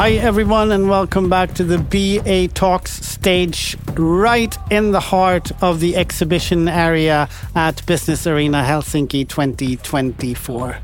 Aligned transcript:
Hi, 0.00 0.12
everyone, 0.12 0.72
and 0.72 0.88
welcome 0.88 1.28
back 1.28 1.52
to 1.56 1.62
the 1.62 1.76
BA 1.76 2.48
Talks 2.54 2.90
stage 3.06 3.76
right 3.92 4.56
in 4.70 4.92
the 4.92 4.98
heart 4.98 5.52
of 5.62 5.80
the 5.80 5.94
exhibition 5.94 6.68
area 6.68 7.28
at 7.54 7.84
Business 7.84 8.26
Arena 8.26 8.62
Helsinki 8.62 9.28
2024. 9.28 10.78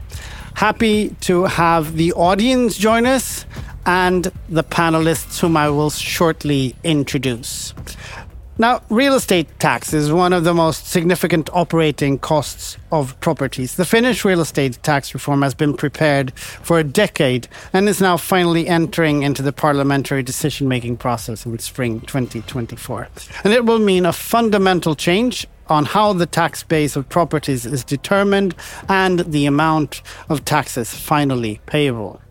Happy 0.53 1.17
to 1.21 1.45
have 1.45 1.97
the 1.97 2.13
audience 2.13 2.77
join 2.77 3.07
us 3.07 3.47
and 3.87 4.31
the 4.51 4.63
panelists 4.63 5.41
whom 5.41 5.57
I 5.57 5.71
will 5.71 5.89
shortly 5.89 6.77
introduce. 6.85 7.73
Now, 8.59 8.81
real 8.89 9.15
estate 9.15 9.49
tax 9.59 9.93
is 9.93 10.11
one 10.11 10.33
of 10.33 10.45
the 10.45 10.55
most 10.55 10.87
significant 10.87 11.51
operating 11.53 12.19
costs 12.19 12.79
of 12.91 13.19
properties. 13.21 13.77
The 13.77 13.85
Finnish 13.85 14.25
real 14.25 14.41
estate 14.41 14.83
tax 14.83 15.13
reform 15.13 15.43
has 15.43 15.53
been 15.53 15.77
prepared 15.77 16.33
for 16.39 16.79
a 16.79 16.85
decade 16.85 17.49
and 17.75 17.87
is 17.87 18.01
now 18.01 18.17
finally 18.17 18.67
entering 18.67 19.23
into 19.25 19.43
the 19.43 19.53
parliamentary 19.53 20.23
decision 20.23 20.69
making 20.69 20.97
process 20.97 21.45
in 21.45 21.59
spring 21.59 22.01
2024. 22.01 23.09
And 23.45 23.53
it 23.53 23.67
will 23.67 23.79
mean 23.79 24.07
a 24.07 24.13
fundamental 24.15 24.95
change 24.95 25.47
on 25.69 25.85
how 25.85 26.15
the 26.15 26.25
tax 26.27 26.63
base 26.63 26.97
of 26.97 27.07
properties 27.11 27.67
is 27.67 27.85
determined 27.85 28.55
and 28.89 29.21
the 29.21 29.45
amount 29.45 30.01
of 30.31 30.47
taxes 30.47 30.95
finally 30.95 31.61
payable. 31.67 32.23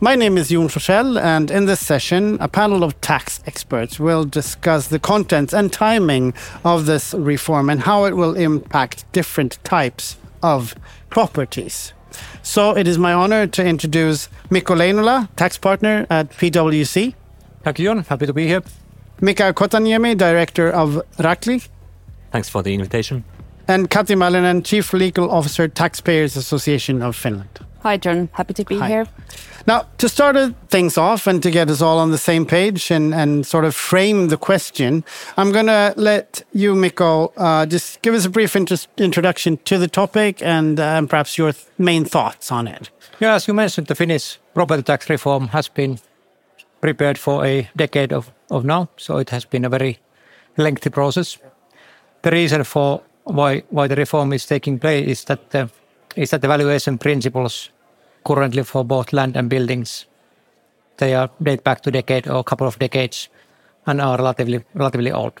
My 0.00 0.14
name 0.14 0.36
is 0.36 0.50
Jon 0.50 0.68
Forssell, 0.68 1.18
and 1.20 1.50
in 1.50 1.66
this 1.66 1.80
session, 1.84 2.36
a 2.40 2.48
panel 2.48 2.84
of 2.84 3.00
tax 3.00 3.40
experts 3.46 3.98
will 3.98 4.24
discuss 4.24 4.88
the 4.88 4.98
contents 4.98 5.52
and 5.54 5.72
timing 5.72 6.34
of 6.64 6.86
this 6.86 7.14
reform 7.14 7.70
and 7.70 7.80
how 7.80 8.04
it 8.04 8.16
will 8.16 8.36
impact 8.36 9.10
different 9.12 9.58
types 9.64 10.16
of 10.42 10.74
properties. 11.10 11.92
So 12.42 12.76
it 12.76 12.86
is 12.86 12.98
my 12.98 13.12
honor 13.12 13.46
to 13.46 13.64
introduce 13.64 14.28
Mikko 14.50 14.74
Leinola, 14.74 15.28
tax 15.36 15.58
partner 15.58 16.06
at 16.10 16.30
PwC. 16.30 17.14
Thank 17.62 17.78
you, 17.78 17.86
Jon. 17.86 18.04
Happy 18.04 18.26
to 18.26 18.32
be 18.32 18.46
here. 18.46 18.62
Miika 19.20 19.52
Kotaniemi, 19.52 20.16
director 20.16 20.70
of 20.70 21.02
Rakli. 21.16 21.66
Thanks 22.32 22.48
for 22.48 22.62
the 22.62 22.74
invitation. 22.74 23.24
And 23.66 23.90
Kati 23.90 24.14
Malinen, 24.14 24.64
chief 24.64 24.92
legal 24.92 25.30
officer, 25.30 25.66
Taxpayers 25.66 26.36
Association 26.36 27.02
of 27.02 27.16
Finland. 27.16 27.65
Hi, 27.86 27.96
Jon. 27.96 28.28
Happy 28.32 28.52
to 28.54 28.64
be 28.64 28.78
Hi. 28.78 28.88
here. 28.88 29.06
Now, 29.64 29.86
to 29.98 30.08
start 30.08 30.36
things 30.70 30.98
off 30.98 31.28
and 31.28 31.40
to 31.44 31.52
get 31.52 31.70
us 31.70 31.80
all 31.80 32.00
on 32.00 32.10
the 32.10 32.18
same 32.18 32.44
page 32.44 32.90
and, 32.90 33.14
and 33.14 33.46
sort 33.46 33.64
of 33.64 33.76
frame 33.76 34.26
the 34.26 34.36
question, 34.36 35.04
I'm 35.36 35.52
going 35.52 35.66
to 35.66 35.94
let 35.96 36.42
you, 36.52 36.74
Mikko, 36.74 37.32
uh, 37.36 37.64
just 37.64 38.02
give 38.02 38.12
us 38.12 38.24
a 38.24 38.28
brief 38.28 38.56
introduction 38.56 39.58
to 39.66 39.78
the 39.78 39.86
topic 39.86 40.42
and, 40.42 40.80
uh, 40.80 40.98
and 40.98 41.08
perhaps 41.08 41.38
your 41.38 41.52
th 41.52 41.64
main 41.78 42.04
thoughts 42.04 42.50
on 42.50 42.66
it. 42.66 42.90
Yeah, 43.20 43.36
as 43.36 43.46
you 43.46 43.54
mentioned, 43.54 43.86
the 43.86 43.94
Finnish 43.94 44.40
property 44.52 44.82
tax 44.82 45.08
reform 45.08 45.48
has 45.48 45.68
been 45.68 46.00
prepared 46.80 47.18
for 47.18 47.46
a 47.46 47.68
decade 47.76 48.12
of, 48.12 48.32
of 48.50 48.64
now, 48.64 48.88
so 48.96 49.18
it 49.18 49.30
has 49.30 49.44
been 49.44 49.64
a 49.64 49.68
very 49.68 50.00
lengthy 50.56 50.90
process. 50.90 51.38
The 52.22 52.32
reason 52.32 52.64
for 52.64 53.02
why 53.22 53.62
why 53.70 53.86
the 53.86 53.94
reform 53.94 54.32
is 54.32 54.44
taking 54.46 54.80
place 54.80 55.06
is 55.06 55.24
that 55.24 55.50
the, 55.50 55.70
is 56.16 56.30
that 56.30 56.40
the 56.40 56.48
valuation 56.48 56.98
principles 56.98 57.70
currently 58.26 58.64
for 58.64 58.84
both 58.84 59.12
land 59.12 59.36
and 59.36 59.48
buildings. 59.48 60.06
They 60.96 61.14
are 61.14 61.30
date 61.42 61.62
back 61.62 61.80
to 61.82 61.90
decade 61.90 62.28
or 62.28 62.38
a 62.38 62.44
couple 62.44 62.66
of 62.66 62.78
decades 62.78 63.28
and 63.86 64.00
are 64.00 64.18
relatively 64.18 64.64
relatively 64.74 65.12
old. 65.12 65.32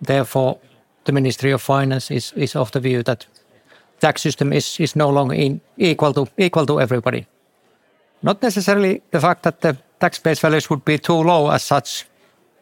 Therefore, 0.00 0.58
the 1.04 1.12
Ministry 1.12 1.52
of 1.52 1.62
Finance 1.62 2.10
is, 2.10 2.32
is 2.36 2.56
of 2.56 2.70
the 2.70 2.80
view 2.80 3.02
that 3.02 3.26
tax 4.00 4.22
system 4.22 4.52
is, 4.52 4.80
is 4.80 4.94
no 4.94 5.08
longer 5.10 5.34
in, 5.34 5.60
equal 5.76 6.12
to 6.12 6.26
equal 6.38 6.66
to 6.66 6.80
everybody. 6.80 7.26
Not 8.22 8.42
necessarily 8.42 9.02
the 9.10 9.20
fact 9.20 9.42
that 9.42 9.60
the 9.60 9.76
tax 10.00 10.18
base 10.18 10.40
values 10.40 10.70
would 10.70 10.84
be 10.84 10.98
too 10.98 11.22
low 11.22 11.50
as 11.50 11.62
such, 11.62 12.06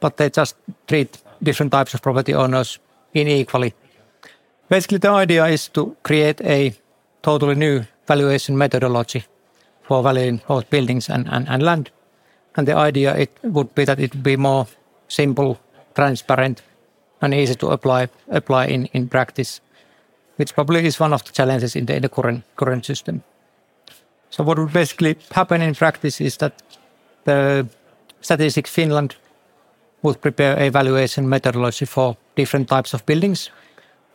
but 0.01 0.17
they 0.17 0.31
just 0.31 0.57
treat 0.87 1.23
different 1.43 1.73
types 1.73 1.95
of 1.95 2.03
property 2.03 2.35
owners 2.35 2.79
unequally. 3.15 3.75
Basically, 4.69 4.99
the 4.99 5.11
idea 5.11 5.47
is 5.47 5.69
to 5.69 5.97
create 6.03 6.41
a 6.41 6.75
totally 7.23 7.55
new 7.55 7.85
valuation 8.07 8.57
methodology 8.57 9.25
for 9.85 10.03
valuing 10.03 10.41
both 10.49 10.69
buildings 10.71 11.09
and, 11.09 11.29
and, 11.31 11.49
and 11.49 11.63
land. 11.63 11.91
And 12.57 12.67
the 12.69 12.77
idea 12.77 13.15
it 13.17 13.31
would 13.43 13.75
be 13.75 13.85
that 13.85 14.01
it 14.01 14.15
would 14.15 14.23
be 14.23 14.37
more 14.37 14.67
simple, 15.09 15.59
transparent, 15.95 16.63
and 17.21 17.35
easy 17.35 17.55
to 17.55 17.69
apply 17.69 18.09
apply 18.31 18.67
in, 18.67 18.87
in 18.87 19.09
practice, 19.09 19.61
which 20.37 20.55
probably 20.55 20.87
is 20.87 21.01
one 21.01 21.13
of 21.13 21.25
the 21.25 21.33
challenges 21.33 21.77
in 21.77 21.87
the, 21.87 21.97
in 21.97 22.03
the 22.03 22.09
current 22.09 22.45
current 22.57 22.85
system. 22.85 23.23
So 24.31 24.43
what 24.45 24.59
would 24.59 24.73
basically 24.73 25.17
happen 25.31 25.63
in 25.63 25.75
practice 25.75 26.21
is 26.21 26.37
that 26.39 26.53
the 27.25 27.67
Statistics 28.21 28.71
Finland 28.71 29.17
would 30.03 30.21
prepare 30.21 30.57
a 30.59 30.71
valuation 30.71 31.29
methodology 31.29 31.87
for 31.87 32.17
different 32.37 32.69
types 32.69 32.95
of 32.95 33.05
buildings. 33.07 33.51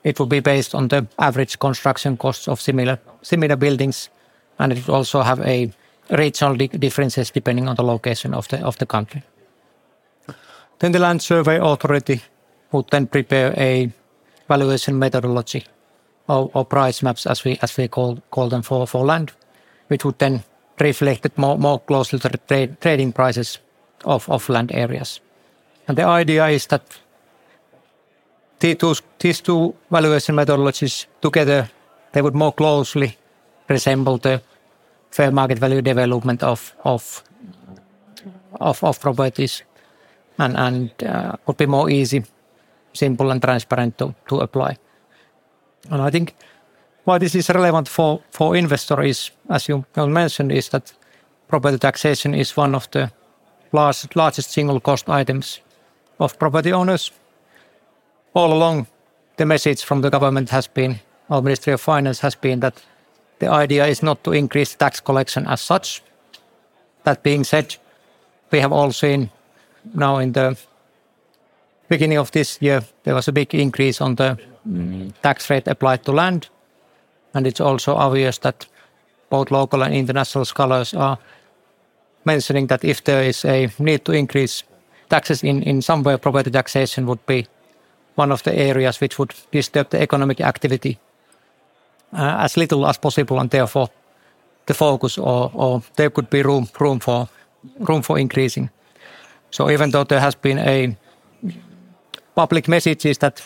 It 0.04 0.20
would 0.20 0.30
be 0.30 0.40
based 0.40 0.76
on 0.76 0.88
the 0.88 1.08
average 1.18 1.60
construction 1.60 2.18
costs 2.18 2.48
of 2.48 2.62
similar 2.62 3.00
similar 3.22 3.56
buildings 3.56 4.10
and 4.60 4.74
it 4.74 4.90
also 4.90 5.22
have 5.22 5.42
a 5.42 5.72
regional 6.10 6.56
differences 6.56 7.32
depending 7.32 7.70
on 7.70 7.76
the 7.76 7.84
location 7.84 8.34
of 8.34 8.48
the 8.48 8.58
of 8.66 8.78
the 8.78 8.86
country. 8.86 9.24
Then 10.80 10.92
the 10.92 11.00
Land 11.00 11.22
Survey 11.22 11.60
Authority 11.60 12.22
would 12.72 12.90
then 12.90 13.08
prepare 13.08 13.54
a 13.58 13.92
valuation 14.48 15.00
methodology 15.00 15.66
or, 16.28 16.52
or 16.54 16.66
price 16.66 17.04
maps, 17.04 17.26
as 17.26 17.46
we 17.46 17.58
as 17.62 17.78
we 17.78 17.88
call 17.88 18.18
call 18.32 18.50
them 18.50 18.62
for 18.62 18.88
for 18.88 19.06
land, 19.06 19.32
which 19.88 20.06
would 20.06 20.20
then 20.20 20.44
reflect 20.80 21.26
it 21.26 21.38
more 21.38 21.58
more 21.58 21.80
closely 21.80 22.20
to 22.20 22.30
the 22.30 22.38
trade, 22.38 22.78
trading 22.82 23.14
prices 23.14 23.60
of 24.06 24.30
of 24.30 24.50
land 24.50 24.72
areas. 24.74 25.22
And 25.88 25.98
the 25.98 26.04
idea 26.04 26.48
is 26.48 26.68
that 26.68 26.84
these 28.60 29.42
two 29.42 29.76
valuation 29.92 30.36
methodologies 30.36 31.08
together, 31.22 31.70
they 32.12 32.22
would 32.22 32.36
more 32.36 32.54
closely 32.54 33.18
resemble 33.70 34.18
the 34.18 34.42
fair 35.12 35.32
market 35.32 35.60
value 35.60 35.82
development 35.82 36.44
of 36.44 36.76
of 36.84 37.24
of, 38.60 38.84
of 38.84 39.00
properties 39.00 39.64
and 40.38 40.58
and 40.58 40.92
uh, 41.04 41.36
would 41.46 41.58
be 41.58 41.66
more 41.66 41.90
easy, 41.90 42.24
simple 42.94 43.32
and 43.32 43.42
transparent 43.42 43.98
to, 43.98 44.14
to 44.28 44.40
apply. 44.40 44.78
And 45.90 46.02
I 46.02 46.10
think 46.10 46.36
why 47.04 47.18
this 47.18 47.36
is 47.36 47.50
relevant 47.50 47.88
for 47.88 48.22
for 48.32 48.56
investors, 48.56 49.32
as 49.50 49.70
you 49.70 49.86
mentioned, 49.96 50.52
is 50.52 50.70
that 50.70 50.94
property 51.48 51.78
taxation 51.78 52.36
is 52.36 52.58
one 52.58 52.76
of 52.76 52.90
the 52.92 53.12
large, 53.72 54.16
largest 54.16 54.52
single 54.52 54.80
cost 54.80 55.10
items 55.10 55.62
of 56.20 56.38
property 56.40 56.74
owners. 56.74 57.12
All 58.34 58.54
along, 58.54 58.88
the 59.38 59.46
message 59.46 59.84
from 59.84 60.02
the 60.02 60.10
government 60.10 60.50
has 60.50 60.68
been, 60.68 61.00
or 61.30 61.42
Ministry 61.42 61.74
of 61.74 61.82
Finance 61.82 62.20
has 62.20 62.36
been 62.36 62.60
that 62.60 62.84
the 63.40 63.50
idea 63.50 63.86
is 63.88 64.04
not 64.04 64.24
to 64.24 64.32
increase 64.32 64.76
tax 64.76 65.00
collection 65.00 65.48
as 65.48 65.62
such. 65.62 66.04
That 67.04 67.24
being 67.24 67.44
said, 67.44 67.76
we 68.52 68.60
have 68.60 68.72
all 68.72 68.92
seen 68.92 69.30
now 69.94 70.18
in 70.18 70.34
the 70.34 70.58
beginning 71.88 72.18
of 72.18 72.32
this 72.32 72.62
year, 72.62 72.84
there 73.04 73.16
was 73.16 73.28
a 73.28 73.32
big 73.32 73.56
increase 73.56 74.02
on 74.02 74.16
the 74.16 74.38
mm, 74.68 75.14
tax 75.22 75.50
rate 75.50 75.68
applied 75.68 76.04
to 76.06 76.12
land. 76.12 76.50
And 77.34 77.48
it's 77.48 77.62
also 77.62 77.96
obvious 77.96 78.38
that 78.40 78.68
both 79.30 79.52
local 79.52 79.84
and 79.84 79.94
international 79.94 80.46
scholars 80.46 80.94
are 80.94 81.18
mentioning 82.26 82.68
that 82.68 82.84
if 82.84 83.04
there 83.04 83.24
is 83.24 83.46
a 83.46 83.70
need 83.80 84.06
to 84.06 84.12
increase 84.12 84.64
taxes 85.10 85.44
in, 85.44 85.64
in 85.64 85.82
somewhere, 85.82 86.18
property 86.18 86.52
taxation 86.52 87.06
would 87.06 87.26
be 87.26 87.48
one 88.16 88.32
of 88.32 88.44
the 88.44 88.54
areas 88.54 89.00
which 89.00 89.18
would 89.18 89.34
disturb 89.52 89.90
the 89.90 90.02
economic 90.02 90.42
activity 90.42 91.00
as 92.12 92.58
little 92.58 92.86
as 92.88 92.98
possible, 92.98 93.40
and 93.40 93.50
therefore 93.50 93.90
the 94.66 94.74
focus 94.74 95.18
or, 95.18 95.52
or 95.54 95.82
there 95.96 96.10
could 96.10 96.30
be 96.30 96.44
room 96.44 96.68
room 96.80 97.00
for 97.00 97.28
room 97.80 98.02
for 98.02 98.20
increasing. 98.20 98.70
So 99.52 99.70
even 99.70 99.92
though 99.92 100.06
there 100.06 100.20
has 100.20 100.36
been 100.36 100.60
a 100.60 100.96
public 102.36 102.68
messages 102.68 103.18
that 103.18 103.44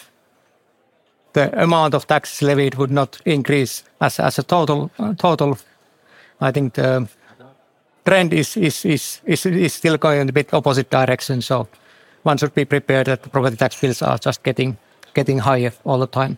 the 1.34 1.64
amount 1.64 1.94
of 1.94 2.06
taxes 2.06 2.42
levied 2.42 2.76
would 2.76 2.92
not 2.92 3.22
increase 3.26 3.84
as, 4.00 4.20
as 4.20 4.40
a 4.40 4.44
total 4.44 4.92
uh, 5.00 5.14
total, 5.16 5.58
I 6.42 6.52
think 6.52 6.74
the 6.74 7.08
trend 8.06 8.34
is 8.34 8.58
is, 8.58 8.86
is 8.86 9.22
is 9.26 9.46
is 9.46 9.74
still 9.74 9.98
going 9.98 10.22
in 10.22 10.30
a 10.30 10.34
bit 10.34 10.54
opposite 10.54 10.90
direction. 10.90 11.42
So 11.42 11.68
one 12.24 12.38
should 12.38 12.54
be 12.54 12.66
prepared 12.66 13.08
that 13.08 13.24
the 13.24 13.30
property 13.30 13.56
tax 13.56 13.82
bills 13.82 14.02
are 14.02 14.18
just 14.18 14.44
getting 14.44 14.78
getting 15.14 15.40
higher 15.40 15.72
all 15.86 16.00
the 16.00 16.08
time. 16.08 16.38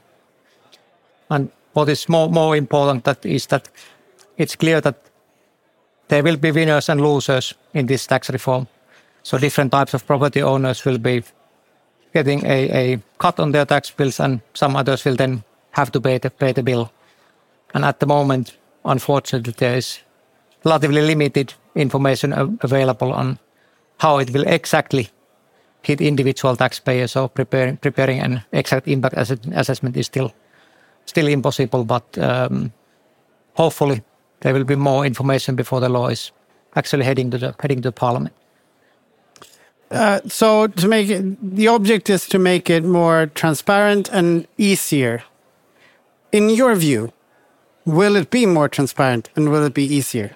And 1.30 1.52
what 1.76 1.90
is 1.90 2.08
more, 2.10 2.30
more 2.30 2.56
important 2.56 3.04
that 3.04 3.26
is 3.26 3.48
that 3.48 3.70
it's 4.38 4.56
clear 4.56 4.82
that 4.82 4.96
there 6.08 6.24
will 6.24 6.38
be 6.38 6.52
winners 6.52 6.90
and 6.90 7.02
losers 7.02 7.54
in 7.74 7.86
this 7.86 8.08
tax 8.08 8.30
reform. 8.30 8.68
So 9.24 9.38
different 9.38 9.72
types 9.72 9.94
of 9.94 10.06
property 10.08 10.42
owners 10.42 10.86
will 10.86 10.98
be 10.98 11.24
getting 12.14 12.46
a, 12.46 12.94
a 12.94 13.00
cut 13.18 13.40
on 13.40 13.52
their 13.52 13.66
tax 13.66 13.92
bills 13.92 14.20
and 14.20 14.40
some 14.54 14.76
others 14.76 15.04
will 15.04 15.16
then 15.16 15.44
have 15.72 15.92
to 15.92 16.00
pay 16.00 16.18
the, 16.18 16.30
pay 16.30 16.54
the 16.54 16.64
bill. 16.64 16.92
And 17.74 17.84
at 17.84 18.00
the 18.00 18.06
moment, 18.06 18.56
unfortunately, 18.86 19.54
there 19.58 19.76
is 19.76 20.00
relatively 20.64 21.02
limited 21.02 21.54
information 21.76 22.58
available 22.62 23.12
on 23.12 23.38
how 23.98 24.20
it 24.20 24.30
will 24.30 24.48
exactly 24.48 25.10
hit 25.82 26.00
individual 26.00 26.56
taxpayers. 26.56 27.12
So 27.12 27.28
preparing 27.28 27.78
preparing 27.78 28.20
an 28.20 28.44
exact 28.52 28.88
impact 28.88 29.16
assessment 29.18 29.98
is 29.98 30.06
still 30.06 30.32
still 31.06 31.28
impossible, 31.28 31.84
but 31.84 32.18
um, 32.18 32.72
hopefully 33.54 34.04
there 34.42 34.54
will 34.54 34.64
be 34.64 34.76
more 34.76 35.06
information 35.06 35.56
before 35.56 35.80
the 35.80 35.90
law 35.90 36.08
is 36.08 36.32
actually 36.76 37.06
heading 37.06 37.32
to 37.32 37.38
the 37.38 37.56
heading 37.60 37.82
to 37.82 37.92
parliament. 37.92 38.34
Uh, 39.92 40.20
so 40.28 40.68
to 40.68 40.88
make 40.88 41.10
it, 41.10 41.56
the 41.56 41.68
object 41.68 42.10
is 42.10 42.28
to 42.28 42.40
make 42.40 42.70
it 42.70 42.84
more 42.84 43.28
transparent 43.28 44.10
and 44.12 44.48
easier. 44.58 45.24
In 46.32 46.50
your 46.50 46.76
view, 46.76 47.14
will 47.86 48.16
it 48.16 48.30
be 48.30 48.46
more 48.46 48.68
transparent 48.68 49.30
and 49.36 49.50
will 49.50 49.64
it 49.66 49.74
be 49.74 49.86
easier? 49.86 50.36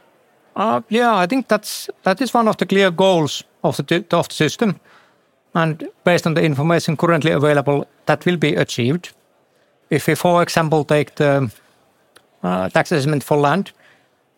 Uh, 0.55 0.81
yeah, 0.89 1.15
I 1.15 1.25
think 1.25 1.47
that's 1.47 1.89
that 2.03 2.21
is 2.21 2.33
one 2.33 2.47
of 2.47 2.57
the 2.57 2.65
clear 2.65 2.91
goals 2.91 3.43
of 3.63 3.77
the 3.77 4.05
of 4.11 4.27
the 4.27 4.35
system, 4.35 4.79
and 5.53 5.87
based 6.03 6.27
on 6.27 6.33
the 6.35 6.41
information 6.41 6.97
currently 6.97 7.31
available, 7.31 7.85
that 8.05 8.25
will 8.25 8.37
be 8.37 8.55
achieved. 8.55 9.13
If 9.89 10.07
we, 10.07 10.15
for 10.15 10.41
example, 10.43 10.83
take 10.83 11.15
the 11.15 11.51
uh, 12.43 12.69
tax 12.69 12.91
assessment 12.91 13.23
for 13.23 13.37
land, 13.37 13.71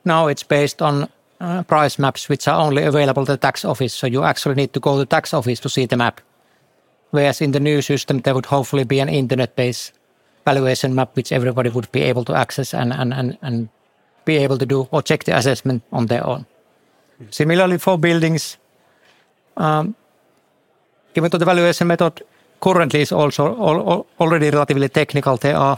now 0.06 0.28
it's 0.28 0.44
based 0.44 0.82
on 0.82 1.10
uh, 1.40 1.64
price 1.64 2.00
maps 2.00 2.30
which 2.30 2.48
are 2.48 2.60
only 2.60 2.84
available 2.84 3.26
to 3.26 3.34
the 3.34 3.38
tax 3.38 3.66
office. 3.66 3.94
So 3.94 4.08
you 4.08 4.24
actually 4.24 4.56
need 4.56 4.74
to 4.74 4.80
go 4.80 4.94
to 4.94 5.00
the 5.00 5.06
tax 5.06 5.34
office 5.34 5.60
to 5.62 5.70
see 5.70 5.86
the 5.86 5.98
map. 5.98 6.22
Whereas 7.10 7.42
in 7.42 7.52
the 7.52 7.60
new 7.60 7.82
system, 7.82 8.20
there 8.20 8.34
would 8.34 8.46
hopefully 8.46 8.86
be 8.86 9.00
an 9.00 9.10
internet-based 9.10 9.92
valuation 10.46 10.96
map 10.96 11.16
which 11.16 11.32
everybody 11.32 11.70
would 11.70 11.92
be 11.92 12.02
able 12.02 12.24
to 12.26 12.34
access 12.34 12.74
and, 12.74 12.94
and, 12.94 13.14
and, 13.14 13.38
and 13.42 13.70
be 14.26 14.38
able 14.38 14.58
to 14.58 14.66
do 14.66 14.88
or 14.92 15.02
check 15.02 15.26
the 15.26 15.36
assessment 15.36 15.84
on 15.92 16.06
their 16.06 16.26
own. 16.26 16.46
Similarly 17.30 17.78
for 17.78 17.98
buildings, 17.98 18.58
um, 19.58 19.96
even 21.16 21.30
though 21.30 21.38
the 21.38 21.46
valuation 21.46 21.88
method 21.88 22.24
currently 22.62 23.02
is 23.02 23.12
also 23.12 23.46
al 23.46 24.06
already 24.20 24.50
relatively 24.50 24.90
technical, 24.90 25.38
there 25.38 25.58
are 25.58 25.78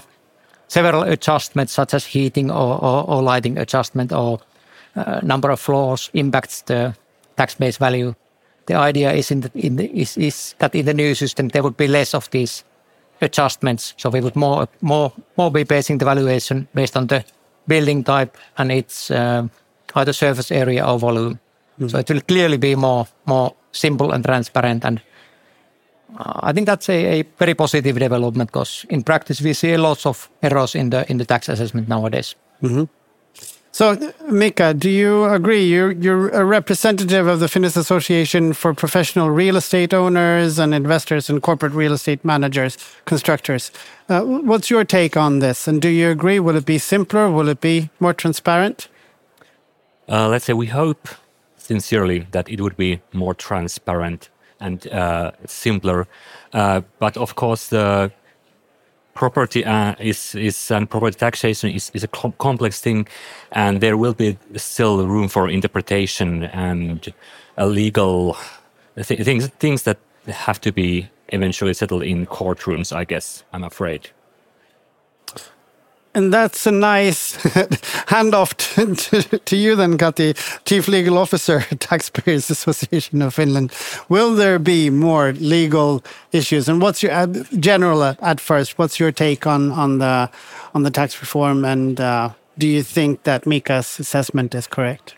several 0.68 1.04
adjustments 1.04 1.74
such 1.74 1.94
as 1.94 2.06
heating 2.06 2.52
or, 2.52 2.84
or, 2.84 3.10
or 3.10 3.22
lighting 3.22 3.58
adjustment 3.58 4.12
or 4.12 4.40
uh, 4.96 5.20
number 5.24 5.52
of 5.52 5.60
floors 5.60 6.10
impacts 6.14 6.62
the 6.64 6.94
tax 7.38 7.56
base 7.56 7.78
value. 7.78 8.14
The 8.66 8.76
idea 8.76 9.12
is, 9.12 9.32
in 9.32 9.42
the, 9.42 9.52
in 9.54 9.76
the, 9.76 9.86
is, 10.02 10.18
is 10.18 10.56
that 10.60 10.76
in 10.76 10.86
the 10.86 10.94
new 10.94 11.16
system 11.16 11.50
there 11.50 11.64
would 11.64 11.78
be 11.78 11.88
less 11.88 12.14
of 12.14 12.30
these 12.32 12.64
adjustments. 13.22 13.94
So 13.98 14.10
we 14.10 14.22
would 14.22 14.36
more 14.36 14.68
more 14.82 15.12
more 15.38 15.52
be 15.52 15.64
basing 15.64 16.00
the 16.00 16.06
valuation 16.06 16.68
based 16.74 16.98
on 16.98 17.08
the 17.08 17.24
building 17.68 18.04
type 18.04 18.38
and 18.58 18.72
its 18.72 19.12
uh, 19.12 19.48
either 19.96 20.14
surface 20.14 20.52
area 20.52 20.86
or 20.86 21.00
volume. 21.00 21.40
Mm-hmm. 21.80 21.88
So 21.88 21.98
it 21.98 22.10
will 22.10 22.22
clearly 22.22 22.58
be 22.58 22.76
more 22.76 23.08
more 23.26 23.54
simple 23.72 24.12
and 24.12 24.24
transparent. 24.24 24.86
And 24.86 25.02
I 26.18 26.54
think 26.54 26.68
that's 26.68 26.90
a, 26.90 27.20
a, 27.20 27.24
very 27.38 27.56
positive 27.56 27.98
development 27.98 28.52
because 28.52 28.86
in 28.90 29.04
practice 29.04 29.42
we 29.42 29.54
see 29.54 29.76
lots 29.78 30.06
of 30.06 30.30
errors 30.42 30.76
in 30.76 30.90
the 30.90 31.10
in 31.10 31.18
the 31.18 31.26
tax 31.26 31.50
assessment 31.50 31.88
nowadays. 31.88 32.36
Mm-hmm. 32.62 32.84
So, 33.72 33.96
Miika, 34.30 34.78
do 34.78 34.88
you 34.88 35.26
agree? 35.26 35.66
You're, 35.66 35.94
you're 35.94 36.30
a 36.30 36.46
representative 36.46 37.26
of 37.26 37.40
the 37.40 37.48
Finnish 37.48 37.76
Association 37.76 38.54
for 38.54 38.76
Professional 38.76 39.32
Real 39.32 39.58
Estate 39.58 39.96
Owners 39.96 40.60
and 40.60 40.76
Investors 40.76 41.28
and 41.28 41.42
Corporate 41.42 41.74
Real 41.74 41.94
Estate 41.94 42.24
Managers, 42.24 42.78
Constructors. 43.06 43.72
Uh, 44.10 44.22
what's 44.22 44.70
your 44.70 44.84
take 44.84 45.18
on 45.18 45.40
this? 45.40 45.68
And 45.68 45.82
do 45.82 45.90
you 45.90 46.12
agree? 46.12 46.40
Will 46.40 46.56
it 46.56 46.68
be 46.68 46.78
simpler? 46.78 47.32
Will 47.32 47.50
it 47.50 47.62
be 47.62 47.90
more 48.00 48.14
transparent? 48.14 48.90
Uh, 50.08 50.28
let's 50.28 50.46
say 50.46 50.54
we 50.54 50.68
hope 50.68 51.10
sincerely 51.58 52.28
that 52.30 52.48
it 52.50 52.62
would 52.62 52.78
be 52.78 53.02
more 53.12 53.34
transparent 53.34 54.30
and 54.64 54.88
uh, 54.88 55.32
simpler. 55.46 56.08
Uh, 56.54 56.82
but 57.00 57.18
of 57.18 57.36
course, 57.36 57.68
the 57.68 58.12
property 59.14 59.64
uh, 59.66 59.96
is 60.00 60.36
is 60.36 60.72
and 60.72 60.90
property 60.90 61.18
taxation 61.18 61.70
is, 61.70 61.92
is 61.94 62.04
a 62.04 62.08
com 62.08 62.34
complex 62.38 62.82
thing, 62.82 63.08
and 63.52 63.82
there 63.82 63.98
will 63.98 64.14
be 64.14 64.38
still 64.56 65.06
room 65.08 65.28
for 65.28 65.50
interpretation 65.50 66.44
and 66.46 67.14
legal 67.58 68.36
th 68.96 69.24
things 69.26 69.48
things 69.60 69.84
that 69.84 69.98
have 70.28 70.60
to 70.60 70.72
be 70.72 71.08
eventually 71.28 71.74
settled 71.74 72.04
in 72.04 72.26
courtrooms. 72.26 72.92
I 72.92 73.06
guess 73.06 73.44
I'm 73.54 73.64
afraid. 73.64 74.10
And 76.16 76.32
that's 76.32 76.68
a 76.68 76.72
nice 76.72 77.36
handoff 78.08 78.54
to, 78.76 78.96
to, 78.96 79.40
to, 79.40 79.56
you 79.56 79.76
then, 79.76 79.98
Kati, 79.98 80.36
Chief 80.66 80.88
Legal 80.88 81.18
Officer, 81.18 81.62
Taxpayers 81.80 82.52
Association 82.52 83.22
of 83.22 83.34
Finland. 83.34 83.72
Will 84.10 84.36
there 84.36 84.60
be 84.60 84.92
more 84.92 85.34
legal 85.34 86.04
issues? 86.32 86.70
And 86.70 86.82
what's 86.82 87.02
your 87.02 87.26
general 87.60 88.04
at, 88.04 88.22
at 88.22 88.40
first? 88.40 88.78
What's 88.78 89.00
your 89.00 89.12
take 89.12 89.48
on 89.48 89.72
on 89.72 89.98
the 89.98 90.30
on 90.76 90.84
the 90.84 90.92
tax 90.92 91.20
reform? 91.20 91.66
And 91.66 92.00
uh, 92.00 92.30
do 92.60 92.68
you 92.68 92.84
think 92.84 93.24
that 93.24 93.46
Miika's 93.46 94.00
assessment 94.00 94.54
is 94.54 94.68
correct? 94.68 95.16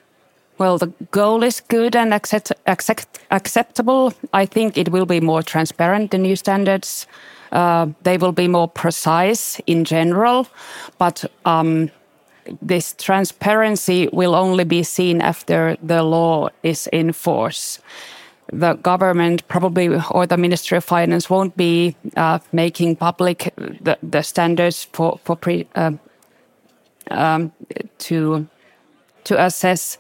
Well, 0.57 0.77
the 0.77 0.93
goal 1.11 1.43
is 1.43 1.59
good 1.59 1.97
and 1.97 2.13
accept, 2.13 2.53
accept, 2.65 3.19
acceptable. 3.29 4.13
I 4.33 4.45
think 4.45 4.77
it 4.77 4.89
will 4.89 5.05
be 5.05 5.19
more 5.19 5.43
transparent, 5.43 6.11
the 6.11 6.17
new 6.17 6.37
standards. 6.37 7.07
Uh, 7.51 7.87
they 8.03 8.17
will 8.17 8.31
be 8.31 8.47
more 8.47 8.67
precise 8.67 9.59
in 9.65 9.85
general, 9.85 10.47
but 10.97 11.25
um, 11.45 11.89
this 12.61 12.93
transparency 12.97 14.07
will 14.11 14.35
only 14.35 14.63
be 14.63 14.83
seen 14.83 15.21
after 15.21 15.77
the 15.81 16.03
law 16.03 16.49
is 16.63 16.87
in 16.87 17.11
force. 17.11 17.79
The 18.53 18.73
government 18.73 19.47
probably 19.47 19.89
or 20.11 20.27
the 20.27 20.37
Ministry 20.37 20.77
of 20.77 20.83
Finance 20.83 21.29
won't 21.29 21.57
be 21.57 21.95
uh, 22.15 22.39
making 22.51 22.97
public 22.97 23.53
the, 23.55 23.97
the, 24.03 24.21
standards 24.21 24.87
for 24.93 25.19
for 25.23 25.35
pre, 25.35 25.67
uh, 25.75 25.91
um, 27.09 27.51
to 27.97 28.47
to 29.23 29.43
assess 29.43 29.97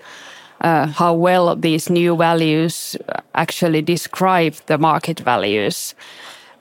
uh, 0.61 0.85
how 0.87 1.13
well 1.13 1.55
these 1.55 1.89
new 1.89 2.15
values 2.15 2.95
actually 3.33 3.81
describe 3.81 4.53
the 4.67 4.77
market 4.77 5.19
values. 5.19 5.95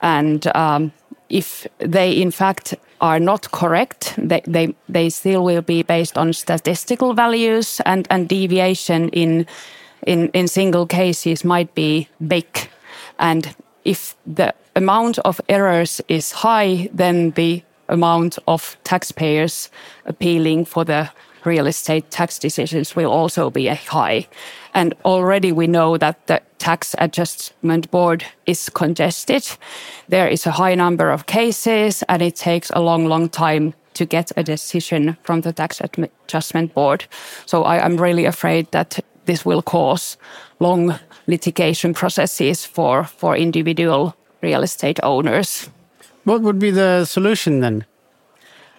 And 0.01 0.47
um, 0.55 0.91
if 1.29 1.67
they, 1.79 2.11
in 2.11 2.31
fact, 2.31 2.75
are 3.01 3.19
not 3.19 3.51
correct, 3.51 4.13
they, 4.17 4.41
they, 4.47 4.73
they 4.87 5.09
still 5.09 5.43
will 5.43 5.61
be 5.61 5.83
based 5.83 6.17
on 6.17 6.33
statistical 6.33 7.13
values, 7.13 7.81
and, 7.85 8.07
and 8.09 8.29
deviation 8.29 9.09
in, 9.09 9.45
in, 10.05 10.29
in 10.29 10.47
single 10.47 10.85
cases 10.85 11.43
might 11.43 11.73
be 11.75 12.07
big. 12.27 12.69
And 13.19 13.55
if 13.83 14.15
the 14.25 14.53
amount 14.75 15.19
of 15.19 15.41
errors 15.49 16.01
is 16.07 16.31
high, 16.31 16.89
then 16.93 17.31
the 17.31 17.63
amount 17.89 18.39
of 18.47 18.77
taxpayers 18.83 19.69
appealing 20.05 20.65
for 20.65 20.83
the 20.85 21.09
real 21.45 21.67
estate 21.67 22.09
tax 22.11 22.39
decisions 22.39 22.95
will 22.95 23.11
also 23.11 23.49
be 23.49 23.67
high. 23.67 24.27
And 24.73 24.93
already 25.03 25.51
we 25.51 25.67
know 25.67 25.97
that 25.97 26.27
the 26.27 26.41
tax 26.57 26.95
adjustment 26.97 27.89
board 27.91 28.25
is 28.45 28.69
congested. 28.69 29.47
There 30.09 30.27
is 30.27 30.45
a 30.45 30.51
high 30.51 30.75
number 30.75 31.11
of 31.11 31.25
cases, 31.25 32.03
and 32.09 32.21
it 32.21 32.35
takes 32.35 32.69
a 32.71 32.81
long, 32.81 33.05
long 33.07 33.29
time 33.29 33.73
to 33.93 34.05
get 34.05 34.31
a 34.35 34.43
decision 34.43 35.17
from 35.23 35.41
the 35.41 35.53
tax 35.53 35.81
adjustment 35.81 36.73
board. 36.73 37.05
So 37.45 37.63
I 37.63 37.85
am 37.85 37.97
really 37.97 38.25
afraid 38.25 38.71
that 38.71 38.99
this 39.25 39.45
will 39.45 39.61
cause 39.61 40.17
long 40.59 40.99
litigation 41.27 41.93
processes 41.93 42.65
for, 42.65 43.03
for 43.03 43.35
individual 43.35 44.15
real 44.41 44.63
estate 44.63 44.99
owners. 45.03 45.69
What 46.23 46.41
would 46.41 46.59
be 46.59 46.71
the 46.71 47.05
solution 47.05 47.61
then? 47.61 47.85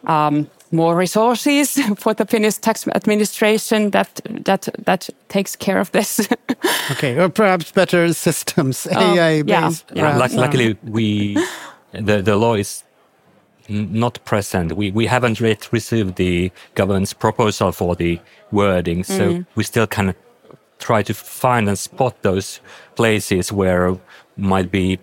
Um, 0.04 0.48
more 0.72 0.96
resources 0.96 1.78
for 1.96 2.14
the 2.14 2.26
Finnish 2.26 2.58
tax 2.58 2.86
administration 2.88 3.90
that 3.90 4.20
that 4.44 4.68
that 4.84 5.08
takes 5.28 5.56
care 5.56 5.78
of 5.78 5.90
this. 5.92 6.28
okay, 6.90 7.18
or 7.18 7.28
perhaps 7.28 7.72
better 7.72 8.12
systems, 8.12 8.86
um, 8.86 9.18
AI 9.18 9.42
based. 9.42 9.84
Yeah, 9.94 10.18
yeah. 10.18 10.40
luckily 10.40 10.76
we 10.84 11.36
the 11.92 12.22
the 12.22 12.36
law 12.36 12.54
is 12.54 12.84
not 13.68 14.24
present. 14.24 14.72
We 14.72 14.90
we 14.90 15.06
haven't 15.06 15.40
yet 15.40 15.72
received 15.72 16.16
the 16.16 16.50
government's 16.74 17.12
proposal 17.12 17.72
for 17.72 17.94
the 17.94 18.20
wording, 18.52 19.04
so 19.04 19.30
mm. 19.30 19.46
we 19.54 19.64
still 19.64 19.86
can 19.86 20.14
try 20.78 21.02
to 21.02 21.14
find 21.14 21.68
and 21.68 21.78
spot 21.78 22.22
those 22.22 22.60
places 22.96 23.52
where 23.52 23.96
might 24.36 24.70
be 24.70 24.98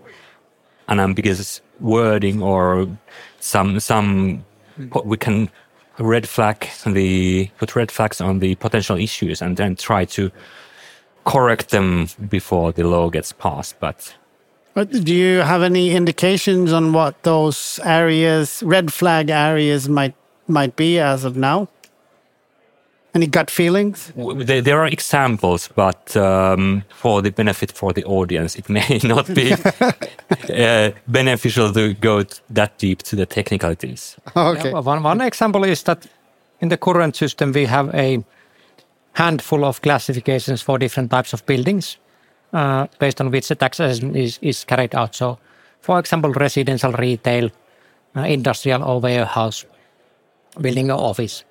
an 0.88 1.00
ambiguous 1.00 1.62
wording 1.80 2.42
or 2.42 2.88
some 3.40 3.80
some 3.80 4.46
we 5.06 5.18
can 5.18 5.50
red 6.00 6.28
flag 6.28 6.68
the 6.86 7.50
put 7.58 7.76
red 7.76 7.92
flags 7.92 8.20
on 8.20 8.40
the 8.40 8.56
potential 8.56 8.98
issues 8.98 9.42
and 9.42 9.58
then 9.58 9.76
try 9.76 10.06
to 10.06 10.32
correct 11.26 11.70
them 11.70 12.08
before 12.30 12.72
the 12.72 12.84
law 12.84 13.10
gets 13.10 13.32
passed. 13.32 13.80
But 13.80 14.16
but 14.74 14.90
do 14.90 15.14
you 15.14 15.40
have 15.40 15.62
any 15.62 15.92
indications 15.92 16.74
on 16.74 16.94
what 16.94 17.22
those 17.24 17.80
areas, 17.84 18.64
red 18.66 18.92
flag 18.92 19.30
areas, 19.30 19.88
might 19.88 20.16
might 20.48 20.76
be 20.76 21.00
as 21.00 21.24
of 21.24 21.38
now? 21.38 21.70
Any 23.16 23.28
gut 23.28 23.52
feelings? 23.52 24.12
There, 24.16 24.62
there 24.62 24.80
are 24.80 24.88
examples, 24.88 25.70
but 25.76 26.18
um, 26.18 26.84
for 26.90 27.22
the 27.22 27.30
benefit 27.30 27.72
for 27.72 27.94
the 27.94 28.04
audience, 28.06 28.56
it 28.56 28.70
may 28.78 29.00
not 29.04 29.34
be 29.34 29.54
uh, 30.50 30.92
beneficial 31.08 31.72
to 31.74 31.94
go 31.94 32.24
that 32.50 32.78
deep 32.80 33.04
to 33.04 33.16
the 33.16 33.26
technicalities. 33.26 34.18
Okay. 34.36 34.72
Yeah, 34.72 34.80
one, 34.80 35.04
one 35.04 35.22
example 35.22 35.64
is 35.64 35.84
that 35.84 36.08
in 36.60 36.70
the 36.70 36.78
current 36.78 37.16
system, 37.16 37.52
we 37.52 37.66
have 37.66 37.94
a 37.94 38.24
handful 39.14 39.64
of 39.64 39.82
classifications 39.82 40.62
for 40.62 40.80
different 40.80 41.12
types 41.12 41.34
of 41.34 41.46
buildings 41.46 41.98
uh, 42.54 42.88
based 43.00 43.22
on 43.22 43.30
which 43.32 43.48
the 43.48 43.56
tax 43.56 43.80
assessment 43.80 44.16
is, 44.16 44.40
is 44.42 44.64
carried 44.64 44.96
out. 44.96 45.16
So, 45.16 45.38
for 45.82 46.00
example, 46.00 46.32
residential, 46.32 46.92
retail, 46.94 47.50
uh, 48.16 48.22
industrial, 48.22 48.84
or 48.84 49.00
warehouse, 49.00 49.66
building 50.60 50.90
or 50.90 51.00
office. 51.00 51.44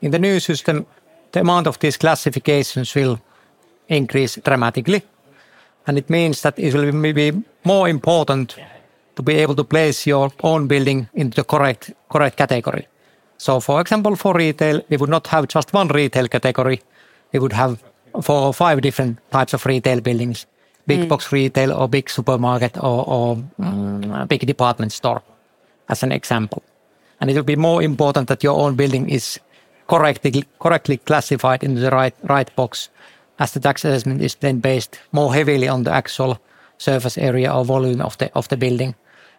In 0.00 0.10
the 0.10 0.18
new 0.18 0.40
system, 0.40 0.86
the 1.32 1.40
amount 1.40 1.66
of 1.66 1.78
these 1.78 1.96
classifications 1.96 2.94
will 2.94 3.18
increase 3.88 4.36
dramatically. 4.36 5.02
And 5.86 5.98
it 5.98 6.10
means 6.10 6.40
that 6.42 6.58
it 6.58 6.74
will 6.74 6.92
be 7.12 7.44
more 7.64 7.88
important 7.88 8.56
to 9.16 9.22
be 9.22 9.34
able 9.34 9.54
to 9.54 9.64
place 9.64 10.06
your 10.06 10.30
own 10.42 10.66
building 10.66 11.08
into 11.14 11.36
the 11.36 11.44
correct, 11.44 11.92
correct 12.08 12.36
category. 12.36 12.88
So, 13.36 13.60
for 13.60 13.80
example, 13.80 14.16
for 14.16 14.34
retail, 14.34 14.80
we 14.88 14.96
would 14.96 15.10
not 15.10 15.26
have 15.26 15.48
just 15.48 15.72
one 15.74 15.88
retail 15.88 16.28
category. 16.28 16.80
We 17.32 17.38
would 17.38 17.52
have 17.52 17.82
four 18.22 18.46
or 18.46 18.54
five 18.54 18.80
different 18.80 19.18
types 19.30 19.54
of 19.54 19.66
retail 19.66 20.00
buildings 20.00 20.46
big 20.86 21.08
box 21.08 21.32
retail 21.32 21.72
or 21.72 21.88
big 21.88 22.10
supermarket 22.10 22.76
or, 22.76 23.08
or 23.08 23.36
mm, 23.58 24.28
big 24.28 24.46
department 24.46 24.92
store, 24.92 25.22
as 25.88 26.02
an 26.02 26.12
example. 26.12 26.62
And 27.20 27.30
it 27.30 27.36
will 27.36 27.42
be 27.42 27.56
more 27.56 27.82
important 27.82 28.28
that 28.28 28.42
your 28.42 28.58
own 28.58 28.76
building 28.76 29.08
is 29.08 29.40
correctly, 29.86 30.44
correctly 30.58 30.96
classified 30.98 31.62
in 31.62 31.74
the 31.74 31.90
right, 31.90 32.14
right 32.24 32.54
box, 32.56 32.88
as 33.38 33.52
the 33.52 33.60
tax 33.60 33.84
assessment 33.84 34.22
is 34.22 34.34
then 34.36 34.60
based 34.60 34.98
more 35.12 35.34
heavily 35.34 35.68
on 35.68 35.84
the 35.84 35.92
actual 35.92 36.38
surface 36.78 37.18
area 37.18 37.52
or 37.52 37.64
volume 37.64 38.00
of 38.00 38.16
the, 38.18 38.32
of 38.34 38.48
the 38.48 38.56
building, 38.56 38.94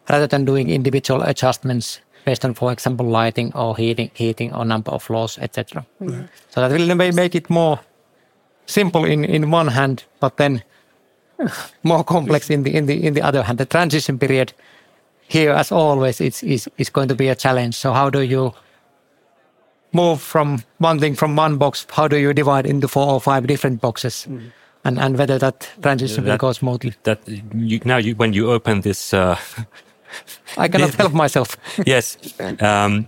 rather 0.10 0.28
than 0.28 0.46
doing 0.46 0.70
individual 0.70 1.22
adjustments 1.24 2.00
based 2.26 2.44
on, 2.44 2.54
for 2.54 2.72
example, 2.72 3.06
lighting 3.06 3.54
or 3.56 3.78
heating, 3.78 4.10
heating 4.14 4.54
or 4.54 4.66
number 4.66 4.92
of 4.92 5.04
floors, 5.04 5.38
etc. 5.40 5.86
Mm-hmm. 6.02 6.24
So 6.50 6.62
that 6.62 6.72
will 6.72 6.96
ma- 6.96 7.12
make 7.12 7.36
it 7.36 7.50
more 7.50 7.80
simple 8.66 9.06
in, 9.06 9.24
in 9.24 9.52
one 9.52 9.68
hand, 9.68 10.04
but 10.20 10.38
then 10.38 10.64
more 11.84 12.04
complex 12.04 12.50
in 12.50 12.64
the 12.64 12.76
in 12.76 12.88
the 12.88 13.06
in 13.06 13.14
the 13.14 13.22
other 13.22 13.44
hand. 13.44 13.58
The 13.58 13.66
transition 13.66 14.18
period 14.18 14.54
here, 15.28 15.52
as 15.52 15.72
always, 15.72 16.20
it's 16.20 16.44
is 16.44 16.70
is 16.78 16.90
going 16.90 17.08
to 17.10 17.16
be 17.16 17.28
a 17.28 17.36
challenge. 17.36 17.76
So 17.76 17.94
how 17.94 18.10
do 18.10 18.22
you 18.22 18.54
move 19.96 20.22
from 20.22 20.60
one 20.80 21.00
thing 21.00 21.16
from 21.16 21.36
one 21.40 21.58
box? 21.58 21.86
How 21.98 22.08
do 22.08 22.18
you 22.18 22.34
divide 22.34 22.66
into 22.66 22.88
four 22.88 23.08
or 23.14 23.22
five 23.22 23.48
different 23.48 23.82
boxes? 23.82 24.28
And 24.84 25.00
and 25.00 25.18
whether 25.18 25.40
that 25.40 25.70
transition 25.82 26.24
will 26.24 26.32
That- 26.32 26.40
go 26.40 26.52
smoothly. 26.54 26.94
That 27.04 27.20
you, 27.56 27.80
now, 27.86 27.98
you, 27.98 28.16
when 28.16 28.34
you 28.34 28.52
open 28.52 28.82
this, 28.82 29.14
uh, 29.14 29.36
I 30.58 30.68
cannot 30.68 30.94
help 31.02 31.14
myself. 31.14 31.58
yes, 31.86 32.18
um, 32.62 33.08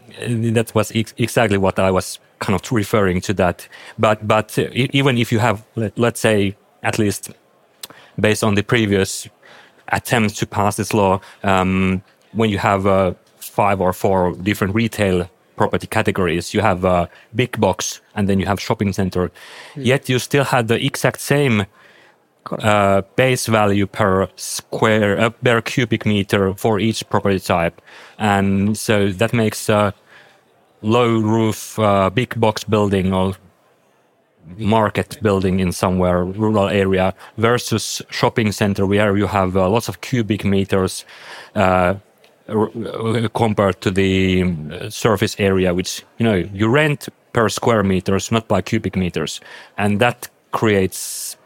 that 0.56 0.72
was 0.74 0.91
ex- 0.96 1.13
exactly 1.17 1.58
what 1.58 1.77
I 1.79 1.91
was 1.91 2.20
kind 2.39 2.56
of 2.60 2.72
referring 2.72 3.22
to. 3.22 3.34
That, 3.34 3.67
but 4.00 4.27
but 4.27 4.58
uh, 4.58 4.70
even 4.74 5.17
if 5.17 5.32
you 5.32 5.39
have, 5.39 5.58
let, 5.75 5.98
let's 5.98 6.20
say, 6.20 6.56
at 6.82 6.98
least 7.00 7.32
based 8.20 8.44
on 8.44 8.56
the 8.56 8.63
previous 8.63 9.29
attempts 9.91 10.34
to 10.39 10.46
pass 10.48 10.75
this 10.75 10.94
law, 10.94 11.20
um, 11.44 12.01
when 12.34 12.50
you 12.50 12.58
have 12.58 12.88
uh, 12.88 13.13
five 13.39 13.82
or 13.82 13.94
four 13.94 14.34
different 14.44 14.75
retail 14.75 15.29
property 15.58 15.88
categories, 15.88 16.54
you 16.54 16.62
have 16.62 16.86
a 16.86 17.10
big 17.36 17.60
box 17.60 18.02
and 18.16 18.30
then 18.30 18.40
you 18.40 18.46
have 18.46 18.60
shopping 18.60 18.94
center. 18.94 19.32
Yet 19.76 20.08
you 20.08 20.20
still 20.20 20.46
had 20.46 20.68
the 20.68 20.84
exact 20.84 21.20
same 21.20 21.66
uh, 22.52 23.02
base 23.16 23.48
value 23.48 23.88
per 23.88 24.30
square 24.36 25.20
uh, 25.20 25.30
per 25.30 25.62
cubic 25.62 26.06
meter 26.06 26.54
for 26.54 26.80
each 26.80 27.08
property 27.10 27.40
type, 27.40 27.82
and 28.18 28.78
so 28.78 29.10
that 29.10 29.34
makes 29.34 29.68
a 29.70 29.94
low 30.82 31.20
roof 31.20 31.78
uh, 31.80 32.10
big 32.10 32.40
box 32.40 32.64
building 32.64 33.14
or 33.14 33.36
market 34.58 35.18
building 35.22 35.60
in 35.60 35.72
somewhere 35.72 36.24
rural 36.24 36.70
area 36.70 37.14
versus 37.38 38.02
shopping 38.10 38.52
center 38.52 38.86
where 38.86 39.18
you 39.18 39.28
have 39.28 39.58
uh, 39.58 39.70
lots 39.70 39.90
of 39.90 40.00
cubic 40.00 40.46
meters 40.46 41.04
uh, 41.56 41.60
uh, 41.60 41.96
Uh, 42.50 42.63
uh, 42.63 43.27
compared 43.30 43.82
to 43.82 43.92
the 43.92 44.42
um, 44.44 44.89
surface 44.89 45.36
area 45.38 45.74
which 45.74 46.04
you 46.18 46.25
know 46.25 46.36
you 46.54 46.70
rent 46.70 47.10
per 47.34 47.50
square 47.50 47.84
meters 47.84 48.32
not 48.32 48.48
by 48.48 48.62
cubic 48.62 48.96
meters 48.96 49.42
and 49.77 50.00
that 50.00 50.30
creates 50.51 51.38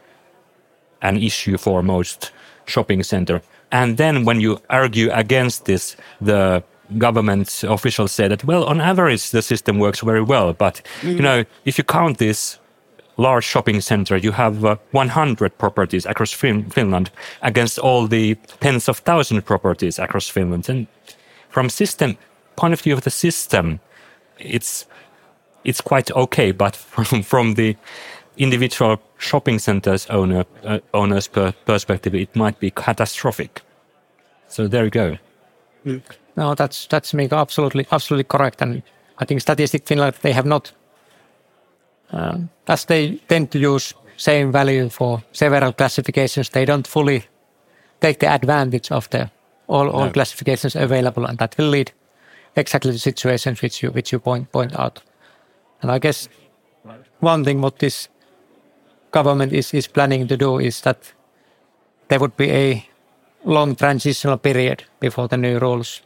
an 1.02 1.16
issue 1.16 1.58
for 1.58 1.82
most 1.82 2.32
shopping 2.64 3.02
center. 3.02 3.42
And 3.70 3.96
then 3.96 4.24
when 4.24 4.40
you 4.40 4.58
argue 4.70 5.10
against 5.12 5.64
this, 5.64 5.96
the 6.20 6.62
government 6.98 7.64
officials 7.64 8.12
say 8.12 8.28
that, 8.28 8.44
well, 8.44 8.64
on 8.64 8.80
average, 8.80 9.30
the 9.30 9.42
system 9.42 9.78
works 9.78 10.00
very 10.00 10.22
well. 10.22 10.52
But, 10.52 10.82
mm. 11.00 11.16
you 11.16 11.22
know, 11.22 11.44
if 11.64 11.78
you 11.78 11.84
count 11.84 12.18
this 12.18 12.58
large 13.16 13.44
shopping 13.44 13.80
center, 13.80 14.16
you 14.16 14.32
have 14.32 14.64
uh, 14.64 14.76
100 14.92 15.58
properties 15.58 16.06
across 16.06 16.32
fin- 16.32 16.70
Finland 16.70 17.10
against 17.42 17.78
all 17.78 18.06
the 18.06 18.36
tens 18.60 18.88
of 18.88 18.98
thousands 18.98 19.44
properties 19.44 19.98
across 19.98 20.28
Finland. 20.28 20.68
And 20.68 20.86
from 21.50 21.68
system 21.68 22.16
point 22.56 22.72
of 22.72 22.80
view 22.80 22.94
of 22.94 23.02
the 23.02 23.10
system, 23.10 23.80
it's 24.38 24.86
it's 25.64 25.80
quite 25.80 26.10
okay, 26.10 26.52
but 26.52 26.76
from 26.94 27.22
from 27.22 27.54
the 27.54 27.76
individual 28.36 28.96
shopping 29.18 29.60
centers 29.60 30.06
owner 30.10 30.44
uh, 30.64 30.78
owners 30.92 31.28
per 31.28 31.52
perspective, 31.64 32.14
it 32.14 32.34
might 32.34 32.58
be 32.58 32.70
catastrophic. 32.70 33.62
So 34.48 34.68
there 34.68 34.84
you 34.84 34.90
go. 34.90 35.16
No, 36.36 36.54
that's 36.54 36.86
that's 36.86 37.12
Miika, 37.12 37.38
absolutely 37.38 37.86
absolutely 37.90 38.24
correct. 38.24 38.62
And 38.62 38.82
I 39.18 39.24
think 39.24 39.40
Statistic 39.40 39.86
Finland 39.86 40.14
they 40.22 40.32
have 40.32 40.48
not, 40.48 40.72
Uh, 42.12 42.38
as 42.66 42.84
they 42.84 43.18
tend 43.28 43.50
to 43.50 43.58
use 43.58 43.94
same 44.16 44.52
value 44.52 44.88
for 44.88 45.22
several 45.32 45.72
classifications, 45.72 46.50
they 46.50 46.64
don't 46.64 46.86
fully 46.86 47.24
take 48.00 48.18
the 48.18 48.26
advantage 48.26 48.90
of 48.92 49.08
the 49.10 49.30
all, 49.68 49.88
all 49.88 50.06
No. 50.06 50.12
classifications 50.12 50.76
available, 50.76 51.24
and 51.26 51.38
that 51.38 51.56
will 51.58 51.70
lead 51.70 51.92
exactly 52.56 52.92
to 52.92 52.98
situations 52.98 53.62
which 53.62 53.82
you 53.82 53.90
which 53.94 54.12
you 54.12 54.20
point 54.20 54.52
point 54.52 54.78
out. 54.78 55.02
And 55.82 55.90
I 55.90 55.98
guess 55.98 56.28
one 57.20 57.44
thing 57.44 57.62
what 57.62 57.78
this 57.78 58.08
government 59.10 59.52
is 59.52 59.74
is 59.74 59.88
planning 59.88 60.28
to 60.28 60.36
do 60.36 60.58
is 60.60 60.80
that 60.82 61.14
there 62.08 62.18
would 62.18 62.36
be 62.36 62.50
a 62.50 62.86
long 63.44 63.74
transitional 63.76 64.38
period 64.38 64.84
before 65.00 65.28
the 65.28 65.36
new 65.36 65.58
rules 65.58 66.02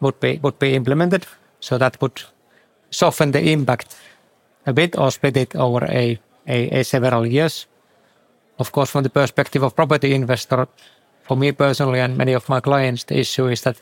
would 0.00 0.18
be 0.20 0.38
would 0.42 0.58
be 0.58 0.74
implemented. 0.74 1.26
So 1.60 1.78
that 1.78 2.00
would 2.00 2.22
soften 2.90 3.32
the 3.32 3.40
impact 3.52 3.96
a 4.68 4.72
bit 4.72 4.96
or 4.98 5.10
split 5.10 5.36
it 5.36 5.56
over 5.56 5.84
a, 5.84 6.18
a, 6.46 6.80
a 6.80 6.84
several 6.84 7.26
years. 7.26 7.66
Of 8.58 8.72
course, 8.72 8.90
from 8.90 9.02
the 9.02 9.10
perspective 9.10 9.62
of 9.62 9.74
property 9.74 10.14
investor, 10.14 10.68
for 11.22 11.36
me 11.36 11.52
personally 11.52 12.00
and 12.00 12.16
many 12.16 12.34
of 12.34 12.48
my 12.48 12.60
clients, 12.60 13.04
the 13.04 13.18
issue 13.18 13.46
is 13.46 13.62
that 13.62 13.80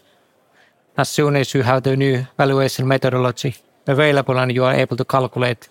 as 0.97 1.09
soon 1.09 1.37
as 1.37 1.55
you 1.55 1.62
have 1.62 1.83
the 1.83 1.97
new 1.97 2.26
valuation 2.37 2.87
methodology 2.87 3.55
available 3.87 4.38
and 4.38 4.52
you 4.52 4.64
are 4.64 4.75
able 4.75 4.97
to 4.97 5.05
calculate 5.05 5.69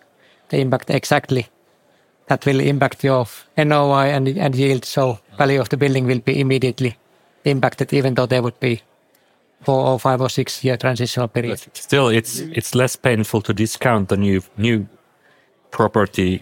the 0.49 0.57
impact 0.57 0.89
exactly, 0.89 1.47
that 2.27 2.45
will 2.45 2.59
impact 2.59 3.03
your 3.03 3.27
NOI 3.57 4.07
and, 4.15 4.27
and 4.27 4.55
yield. 4.55 4.85
So 4.85 5.19
value 5.37 5.61
of 5.61 5.69
the 5.69 5.77
building 5.77 6.05
will 6.05 6.19
be 6.19 6.39
immediately 6.39 6.97
impacted, 7.43 7.93
even 7.93 8.15
though 8.15 8.25
there 8.25 8.41
would 8.41 8.59
be 8.59 8.81
four 9.61 9.87
or 9.87 9.99
five 9.99 10.21
or 10.21 10.29
six 10.29 10.63
year 10.63 10.77
transitional 10.77 11.27
period. 11.27 11.59
But 11.63 11.77
still, 11.77 12.07
it's 12.07 12.39
it's 12.39 12.75
less 12.75 12.95
painful 12.95 13.41
to 13.41 13.53
discount 13.53 14.09
the 14.09 14.17
new 14.17 14.41
new 14.57 14.87
property 15.75 16.41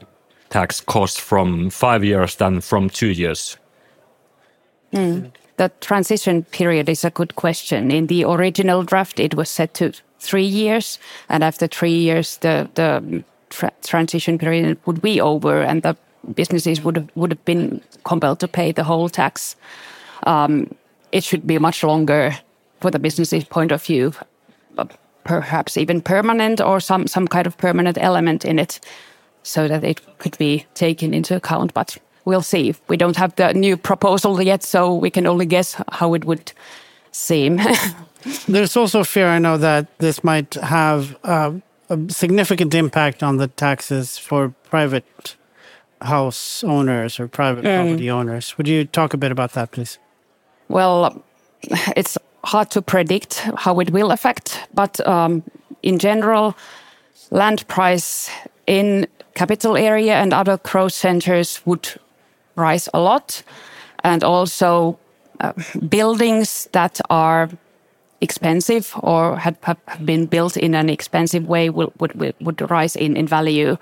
tax 0.50 0.82
cost 0.82 1.20
from 1.20 1.70
five 1.72 2.04
years 2.04 2.36
than 2.36 2.62
from 2.62 2.90
two 2.90 3.08
years. 3.08 3.58
The 5.58 5.72
transition 5.82 6.44
period 6.52 6.90
is 6.90 7.06
a 7.06 7.10
good 7.10 7.36
question. 7.36 7.92
In 7.92 8.08
the 8.08 8.26
original 8.26 8.84
draft, 8.84 9.20
it 9.20 9.34
was 9.34 9.50
set 9.50 9.74
to 9.74 9.92
three 10.20 10.46
years, 10.46 11.00
and 11.30 11.44
after 11.44 11.68
three 11.68 11.98
years, 11.98 12.38
the 12.38 12.68
the 12.76 13.24
tra- 13.50 13.72
transition 13.82 14.38
period 14.38 14.78
would 14.86 15.02
be 15.02 15.22
over, 15.22 15.64
and 15.64 15.82
the 15.82 15.96
businesses 16.36 16.84
would 16.84 16.96
have, 16.98 17.08
would 17.16 17.32
have 17.32 17.46
been 17.46 17.82
compelled 18.04 18.40
to 18.40 18.48
pay 18.48 18.74
the 18.74 18.84
whole 18.84 19.10
tax. 19.10 19.56
Um, 20.28 20.68
it 21.12 21.24
should 21.24 21.46
be 21.48 21.60
much 21.60 21.84
longer 21.84 22.36
for 22.82 22.92
the 22.92 23.00
business's 23.00 23.44
point 23.44 23.72
of 23.72 23.86
view, 23.86 24.14
perhaps 25.24 25.78
even 25.78 26.02
permanent 26.02 26.62
or 26.62 26.80
some 26.80 27.08
some 27.08 27.28
kind 27.28 27.48
of 27.48 27.58
permanent 27.58 27.98
element 27.98 28.46
in 28.46 28.60
it, 28.60 28.80
so 29.44 29.68
that 29.68 29.84
it 29.84 30.02
could 30.18 30.38
be 30.38 30.66
taken 30.74 31.14
into 31.14 31.36
account. 31.36 31.74
But 31.74 31.98
we'll 32.26 32.42
see. 32.42 32.76
We 32.88 32.98
don't 32.98 33.18
have 33.18 33.36
the 33.36 33.54
new 33.54 33.78
proposal 33.78 34.42
yet, 34.42 34.64
so 34.64 34.94
we 34.94 35.10
can 35.10 35.28
only 35.28 35.46
guess 35.46 35.76
how 35.92 36.14
it 36.14 36.26
would 36.26 36.52
seem. 37.12 37.60
There's 38.48 38.78
also 38.78 39.04
fear, 39.04 39.28
I 39.28 39.40
know, 39.40 39.58
that 39.58 39.98
this 40.00 40.24
might 40.24 40.54
have 40.56 41.18
uh, 41.24 41.52
a 41.90 42.00
significant 42.10 42.74
impact 42.74 43.22
on 43.22 43.38
the 43.38 43.48
taxes 43.48 44.18
for 44.18 44.54
private 44.70 45.36
house 46.02 46.64
owners 46.64 47.20
or 47.20 47.28
private 47.28 47.64
property 47.64 48.10
owners. 48.10 48.58
Would 48.58 48.68
you 48.68 48.86
talk 48.86 49.14
a 49.14 49.18
bit 49.18 49.32
about 49.32 49.54
that, 49.54 49.72
please? 49.72 50.00
Well, 50.70 51.24
it's 51.96 52.18
hard 52.44 52.72
to 52.72 52.82
predict 52.82 53.46
how 53.58 53.80
it 53.80 53.92
will 53.92 54.12
affect, 54.12 54.60
but 54.74 55.06
um, 55.08 55.44
in 55.82 56.00
general, 56.00 56.56
land 57.32 57.68
price 57.68 58.30
in 58.68 59.08
capital 59.36 59.78
area 59.78 60.16
and 60.16 60.34
other 60.34 60.58
growth 60.58 60.94
centers 60.94 61.62
would 61.66 61.88
rise 62.56 62.90
a 62.94 63.00
lot, 63.00 63.44
and 64.04 64.24
also 64.24 64.98
uh, 65.42 65.54
buildings 65.90 66.70
that 66.72 67.02
are 67.10 67.50
expensive 68.22 68.94
or 69.04 69.38
had 69.38 69.58
have 69.62 69.78
been 70.06 70.26
built 70.28 70.58
in 70.58 70.76
an 70.76 70.90
expensive 70.90 71.46
way 71.48 71.70
will, 71.70 71.92
would 72.00 72.14
would 72.20 72.36
would 72.40 72.72
rise 72.72 72.96
in, 72.96 73.18
in 73.18 73.28
value, 73.28 73.78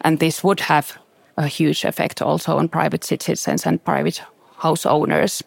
and 0.00 0.18
this 0.18 0.42
would 0.42 0.60
have 0.60 0.98
a 1.36 1.46
huge 1.46 1.84
effect 1.84 2.22
also 2.22 2.58
on 2.58 2.68
private 2.68 3.04
citizens 3.04 3.66
and 3.66 3.84
private 3.84 4.22
house 4.58 4.86
owners. 4.86 5.42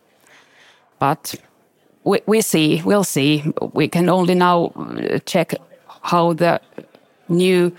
But 1.00 1.36
we, 2.04 2.20
we 2.26 2.42
see, 2.42 2.82
we'll 2.86 3.04
see. 3.04 3.44
We 3.74 3.88
can 3.88 4.10
only 4.10 4.36
now 4.36 4.72
uh, 4.76 5.20
check 5.26 5.54
how 6.02 6.34
the 6.34 6.60
new 7.30 7.72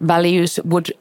values 0.00 0.58
would 0.64 0.92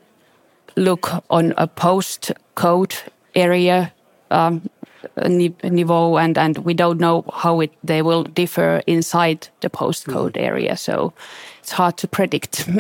look 0.75 1.09
on 1.29 1.53
a 1.57 1.67
post-code 1.67 2.95
area 3.35 3.91
um, 4.31 4.69
niveau, 5.17 6.21
and, 6.21 6.37
and 6.37 6.57
we 6.59 6.73
don't 6.73 6.99
know 6.99 7.23
how 7.33 7.61
it, 7.61 7.73
they 7.83 8.01
will 8.01 8.23
differ 8.23 8.81
inside 8.87 9.47
the 9.61 9.69
post-code 9.69 10.37
area. 10.37 10.75
So 10.75 11.13
it's 11.59 11.71
hard 11.71 11.97
to 11.97 12.07
predict. 12.07 12.67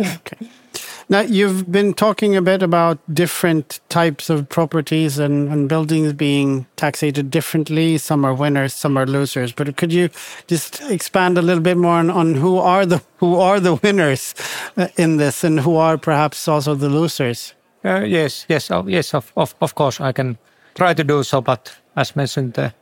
Now, 1.07 1.19
you've 1.19 1.71
been 1.71 1.93
talking 1.93 2.35
a 2.35 2.41
bit 2.41 2.63
about 2.63 2.97
different 3.13 3.79
types 3.89 4.29
of 4.31 4.49
properties 4.49 5.19
and, 5.19 5.49
and 5.49 5.69
buildings 5.69 6.13
being 6.13 6.65
taxated 6.77 7.29
differently. 7.29 7.99
Some 7.99 8.25
are 8.25 8.33
winners, 8.33 8.73
some 8.73 8.97
are 8.97 9.05
losers. 9.05 9.51
But 9.51 9.77
could 9.77 9.93
you 9.93 10.09
just 10.47 10.81
expand 10.89 11.37
a 11.37 11.43
little 11.43 11.61
bit 11.61 11.77
more 11.77 11.97
on, 11.97 12.09
on 12.09 12.33
who 12.33 12.57
are 12.57 12.87
the 12.87 13.03
who 13.17 13.35
are 13.35 13.59
the 13.59 13.75
winners 13.75 14.33
uh, 14.77 14.87
in 14.97 15.17
this, 15.17 15.43
and 15.43 15.59
who 15.59 15.75
are 15.75 15.97
perhaps 15.97 16.47
also 16.47 16.73
the 16.73 16.89
losers? 16.89 17.53
Uh, 17.85 18.03
yes, 18.03 18.45
yes, 18.49 18.71
oh, 18.71 18.87
yes. 18.87 19.13
Of, 19.13 19.31
of 19.35 19.55
of 19.61 19.75
course, 19.75 20.01
I 20.01 20.11
can 20.11 20.37
try 20.73 20.93
to 20.93 21.03
do 21.03 21.23
so. 21.23 21.41
But 21.41 21.77
as 21.95 22.15
mentioned, 22.15 22.53
the 22.53 22.73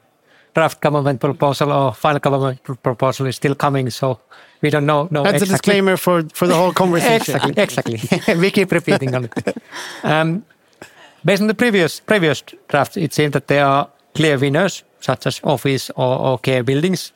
draft 0.53 0.81
government 0.81 1.19
proposal 1.19 1.71
or 1.71 1.93
final 1.93 2.19
government 2.19 2.63
pr- 2.63 2.73
proposal 2.73 3.25
is 3.27 3.35
still 3.35 3.55
coming, 3.55 3.89
so 3.89 4.19
we 4.61 4.69
don't 4.69 4.85
know. 4.85 5.07
know 5.11 5.23
That's 5.23 5.43
a 5.43 5.45
disclaimer 5.45 5.97
for, 5.97 6.23
for 6.33 6.47
the 6.47 6.55
whole 6.55 6.71
conversation. 6.73 7.35
exactly, 7.57 7.95
exactly. 7.95 8.35
we 8.41 8.51
keep 8.51 8.71
repeating 8.71 9.15
on 9.15 9.25
it. 9.25 9.57
Um, 10.03 10.45
based 11.25 11.41
on 11.41 11.47
the 11.47 11.55
previous 11.55 11.99
previous 11.99 12.43
draft, 12.67 12.97
it 12.97 13.13
seemed 13.13 13.33
that 13.33 13.47
there 13.47 13.65
are 13.65 13.89
clear 14.15 14.37
winners, 14.37 14.83
such 14.99 15.27
as 15.27 15.41
office 15.43 15.91
or, 15.95 16.19
or 16.19 16.39
care 16.39 16.63
buildings. 16.63 17.13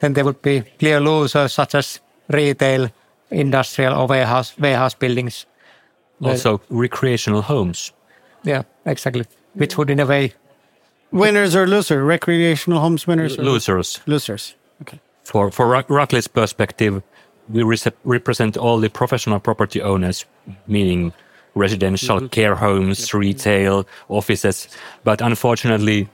Then 0.00 0.12
there 0.12 0.24
would 0.24 0.42
be 0.42 0.62
clear 0.78 1.00
losers, 1.00 1.52
such 1.52 1.74
as 1.74 2.00
retail, 2.28 2.90
industrial, 3.30 3.94
or 3.94 4.06
warehouse 4.06 4.54
warehouse 4.58 4.94
buildings. 4.94 5.46
Also, 6.22 6.60
recreational 6.70 7.42
homes. 7.42 7.92
Yeah, 8.42 8.62
exactly. 8.84 9.24
Which 9.54 9.76
would, 9.76 9.90
in 9.90 10.00
a 10.00 10.06
way, 10.06 10.32
Winners 11.10 11.56
or 11.56 11.66
losers, 11.66 12.02
Recreational 12.02 12.80
homes 12.80 13.06
winners 13.06 13.38
or 13.38 13.42
Losers. 13.42 14.00
losers? 14.06 14.54
Okay. 14.82 15.00
For 15.24 15.50
for 15.50 15.66
Ruck- 15.66 15.88
Rakli's 15.88 16.28
perspective, 16.28 17.02
we 17.48 17.62
rece- 17.62 17.92
represent 18.04 18.56
all 18.56 18.78
the 18.78 18.90
professional 18.90 19.40
property 19.40 19.80
owners, 19.80 20.26
meaning 20.66 21.12
residential 21.54 22.18
mm-hmm. 22.18 22.26
care 22.26 22.54
homes, 22.56 23.14
retail, 23.14 23.86
offices. 24.08 24.68
But 25.02 25.20
unfortunately, 25.22 26.08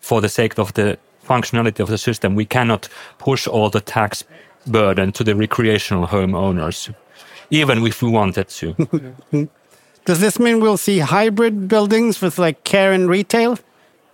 for 0.00 0.20
the 0.20 0.28
sake 0.28 0.58
of 0.58 0.72
the 0.74 0.98
functionality 1.24 1.80
of 1.80 1.88
the 1.88 1.98
system, 1.98 2.34
we 2.34 2.44
cannot 2.44 2.88
push 3.18 3.46
all 3.46 3.70
the 3.70 3.80
tax 3.80 4.24
burden 4.66 5.12
to 5.12 5.24
the 5.24 5.34
recreational 5.36 6.06
home 6.06 6.34
owners, 6.34 6.90
even 7.52 7.86
if 7.86 8.02
we 8.02 8.10
wanted 8.10 8.48
to. 8.48 8.74
Does 10.04 10.20
this 10.20 10.40
mean 10.40 10.60
we'll 10.60 10.78
see 10.78 10.98
hybrid 10.98 11.68
buildings 11.68 12.20
with 12.20 12.38
like 12.38 12.64
care 12.64 12.92
and 12.92 13.08
retail? 13.08 13.58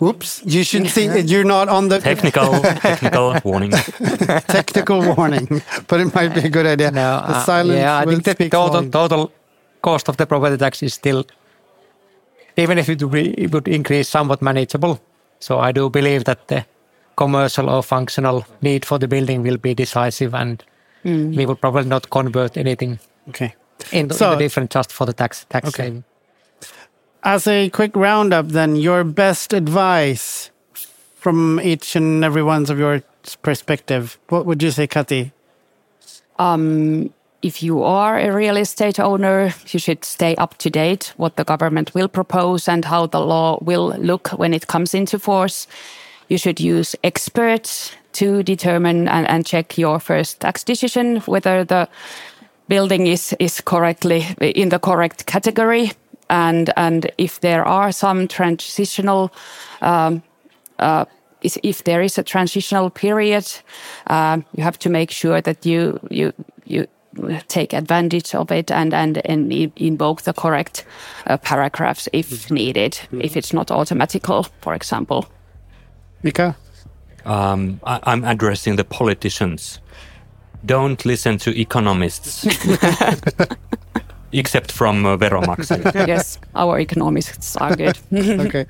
Oops, 0.01 0.43
you 0.45 0.63
should 0.63 0.89
see 0.91 1.07
you're 1.23 1.45
not 1.45 1.69
on 1.69 1.89
the 1.89 1.99
technical, 1.99 2.61
technical 2.61 3.35
warning. 3.45 3.73
technical 4.47 5.01
warning, 5.15 5.63
but 5.89 5.99
it 6.01 6.15
might 6.15 6.35
be 6.35 6.43
a 6.43 6.49
good 6.49 6.67
idea. 6.67 6.91
No, 6.93 7.21
the 7.27 7.37
uh, 7.37 7.45
silence 7.45 7.79
yeah, 7.79 7.97
I 7.97 8.05
will 8.05 8.13
think 8.13 8.25
the 8.25 8.31
speak 8.33 8.53
total 8.53 8.75
volumes. 8.75 8.93
total 8.93 9.33
cost 9.83 10.09
of 10.09 10.17
the 10.17 10.27
property 10.27 10.57
tax 10.57 10.85
is 10.85 10.95
still, 10.95 11.25
even 12.57 12.79
if 12.79 12.89
it 12.89 13.03
would, 13.03 13.11
be, 13.11 13.31
it 13.43 13.53
would 13.53 13.67
increase, 13.67 14.09
somewhat 14.09 14.41
manageable. 14.41 15.01
So 15.41 15.59
I 15.59 15.73
do 15.73 15.91
believe 15.91 16.25
that 16.25 16.47
the 16.47 16.65
commercial 17.17 17.69
or 17.69 17.83
functional 17.83 18.47
need 18.63 18.85
for 18.85 19.01
the 19.01 19.09
building 19.09 19.43
will 19.43 19.57
be 19.57 19.75
decisive, 19.75 20.33
and 20.33 20.63
we 21.03 21.45
will 21.45 21.57
probably 21.57 21.89
not 21.89 22.09
convert 22.11 22.57
anything 22.57 23.01
Okay. 23.29 23.55
into, 23.93 24.15
So- 24.15 24.33
into 24.33 24.45
different 24.45 24.71
just 24.71 24.93
for 24.93 25.07
the 25.07 25.13
tax 25.13 25.47
tax 25.49 25.69
Okay. 25.69 25.85
saving. 25.85 26.05
As 27.25 27.47
a 27.47 27.69
quick 27.71 27.95
roundup, 27.97 28.49
then, 28.49 28.77
your 28.77 29.05
best 29.05 29.53
advice 29.53 30.51
from 31.17 31.61
each 31.61 31.97
and 31.97 32.25
every 32.25 32.43
one's 32.43 32.71
of 32.71 32.79
your 32.79 33.03
perspective. 33.43 34.19
What 34.29 34.47
would 34.47 34.63
you 34.63 34.71
say, 34.71 34.87
Kati? 34.87 35.33
Um, 36.39 37.11
if 37.43 37.63
you 37.63 37.83
are 37.83 38.19
a 38.19 38.33
real 38.33 38.57
estate 38.57 39.01
owner, 39.01 39.53
you 39.69 39.79
should 39.81 40.05
stay 40.05 40.37
up 40.37 40.57
to 40.59 40.71
date 40.71 41.13
what 41.17 41.37
the 41.37 41.45
government 41.45 41.93
will 41.95 42.09
propose 42.09 42.69
and 42.69 42.85
how 42.85 43.07
the 43.07 43.21
law 43.21 43.59
will 43.61 43.89
look 43.99 44.29
when 44.39 44.55
it 44.55 44.67
comes 44.69 44.95
into 44.95 45.19
force. 45.19 45.67
You 46.29 46.39
should 46.39 46.61
use 46.61 46.95
experts 47.03 47.93
to 48.13 48.43
determine 48.43 49.09
and, 49.09 49.27
and 49.29 49.45
check 49.45 49.77
your 49.77 49.99
first 50.01 50.41
tax 50.41 50.63
decision 50.65 51.17
whether 51.27 51.65
the 51.65 51.89
building 52.69 53.07
is, 53.07 53.35
is 53.39 53.61
correctly 53.61 54.27
in 54.41 54.69
the 54.69 54.79
correct 54.79 55.27
category 55.27 55.93
and 56.31 56.73
and 56.77 57.11
if 57.19 57.41
there 57.41 57.65
are 57.65 57.93
some 57.93 58.29
transitional 58.29 59.33
um, 59.81 60.23
uh, 60.79 61.05
if 61.43 61.85
there 61.85 62.03
is 62.03 62.19
a 62.19 62.23
transitional 62.23 62.91
period, 62.91 63.47
um, 64.09 64.45
you 64.57 64.65
have 64.65 64.79
to 64.81 64.91
make 64.91 65.11
sure 65.11 65.41
that 65.41 65.65
you 65.65 66.01
you 66.11 66.33
you 66.65 66.87
take 67.49 67.73
advantage 67.73 68.35
of 68.35 68.51
it 68.51 68.71
and 68.71 68.95
and, 68.95 69.19
and 69.27 69.53
invoke 69.77 70.23
the 70.23 70.33
correct 70.33 70.85
uh, 71.27 71.37
paragraphs 71.39 72.09
if 72.13 72.51
needed, 72.51 72.99
if 73.21 73.37
it's 73.37 73.53
not 73.53 73.71
automatical, 73.71 74.47
for 74.61 74.75
example. 74.75 75.27
Miika? 76.23 76.55
Um, 77.25 77.81
I, 77.85 78.01
I'm 78.05 78.25
addressing 78.25 78.77
the 78.77 78.85
politicians. 78.85 79.81
Don't 80.67 81.05
listen 81.05 81.39
to 81.39 81.51
economists, 81.61 82.45
except 84.33 84.73
from 84.73 85.07
uh, 85.07 85.17
veromaksajat. 85.17 86.07
yes, 86.09 86.39
our 86.55 86.79
economists 86.81 87.57
are 87.57 87.77
good. 87.77 87.99
Okay. 88.47 88.67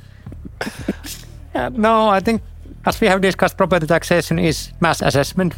Uh, 1.55 1.70
no, 1.72 2.09
I 2.09 2.20
think 2.20 2.42
as 2.85 3.01
we 3.01 3.09
have 3.09 3.20
discussed, 3.20 3.57
property 3.57 3.87
taxation 3.87 4.38
is 4.38 4.70
mass 4.81 5.03
assessment, 5.03 5.55